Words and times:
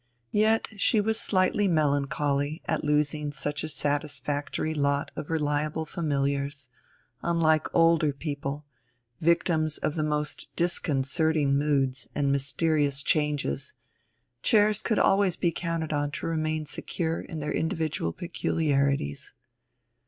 Yet 0.31 0.67
she 0.77 0.99
was 0.99 1.19
slightly 1.21 1.67
melancholy 1.67 2.63
at 2.65 2.83
losing 2.83 3.31
such 3.31 3.63
a 3.63 3.69
satisfactory 3.69 4.73
lot 4.73 5.11
of 5.15 5.29
reliable 5.29 5.85
familiars: 5.85 6.69
unlike 7.21 7.67
older 7.71 8.11
people, 8.11 8.65
victims 9.19 9.77
of 9.77 9.93
the 9.93 10.01
most 10.03 10.47
disconcerting 10.55 11.55
moods 11.55 12.07
and 12.15 12.31
mysterious 12.31 13.03
changes, 13.03 13.75
chairs 14.41 14.81
could 14.81 14.97
always 14.97 15.35
be 15.35 15.51
counted 15.51 15.93
on 15.93 16.09
to 16.13 16.25
remain 16.25 16.65
secure 16.65 17.21
in 17.21 17.37
their 17.39 17.53
individual 17.53 18.11
peculiarities. 18.11 19.35